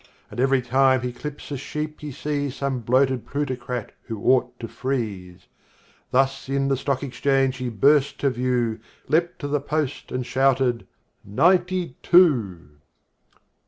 [0.31, 4.67] (And every time he clips a sheep he sees Some bloated plutocrat who ought to
[4.67, 5.45] freeze),
[6.09, 10.87] Thus in the Stock Exchange he burst to view, Leaped to the post, and shouted,
[11.23, 12.79] "Ninety two!"